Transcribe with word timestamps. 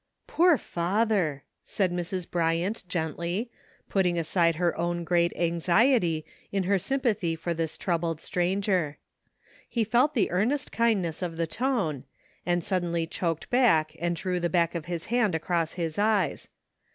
"Poor 0.25 0.57
father!" 0.57 1.43
said 1.61 1.91
Mrs. 1.91 2.27
Bryant 2.27 2.83
gently, 2.87 3.51
put 3.87 4.01
ting 4.01 4.17
aside 4.17 4.55
her 4.55 4.75
own 4.75 5.03
great 5.03 5.31
anxiety 5.35 6.25
in 6.51 6.63
her 6.63 6.77
sympa 6.77 7.01
H7 7.13 7.37
148 7.37 7.37
T)A]iK 7.37 7.37
DAYS. 7.37 7.37
thy 7.37 7.43
for 7.43 7.53
this 7.53 7.77
troubled 7.77 8.19
stranger. 8.19 8.97
lie 9.75 9.83
felt 9.83 10.15
the 10.15 10.31
earnest 10.31 10.71
kindness 10.71 11.21
of 11.21 11.37
the 11.37 11.45
tone, 11.45 12.05
and 12.47 12.63
suddenly 12.63 13.05
choked 13.05 13.45
and 13.51 14.15
drew 14.15 14.39
the 14.39 14.49
back 14.49 14.73
of 14.73 14.85
bis 14.87 15.05
hand 15.05 15.35
across 15.35 15.73
his 15.73 15.99
eyes. 15.99 16.47